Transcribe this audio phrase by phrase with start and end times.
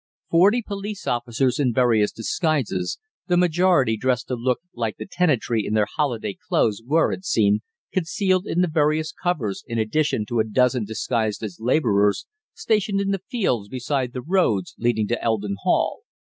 [0.31, 5.75] Forty police officers in various disguises, the majority dressed to look like the tenantry in
[5.75, 7.61] their holiday clothes, were, it seemed,
[7.93, 12.25] concealed in the various covers, in addition to a dozen disguised as labourers,
[12.55, 16.01] stationed in fields beside the roads leading to Eldon Hall.